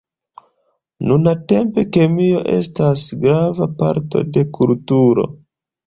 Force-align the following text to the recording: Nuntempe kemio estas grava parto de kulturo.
Nuntempe 1.11 1.85
kemio 1.99 2.41
estas 2.57 3.07
grava 3.23 3.71
parto 3.85 4.27
de 4.35 4.49
kulturo. 4.61 5.33